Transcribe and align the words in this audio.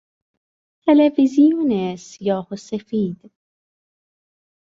تلویزیون 0.83 1.95
سیاه 1.95 2.47
و 2.51 2.55
سفید 2.55 3.31